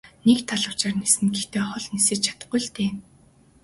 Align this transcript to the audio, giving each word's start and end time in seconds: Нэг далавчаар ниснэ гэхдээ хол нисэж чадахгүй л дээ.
Нэг 0.27 0.37
далавчаар 0.49 0.93
ниснэ 0.99 1.27
гэхдээ 1.35 1.63
хол 1.67 1.85
нисэж 1.93 2.19
чадахгүй 2.25 2.59
л 2.63 2.67
дээ. 2.75 2.91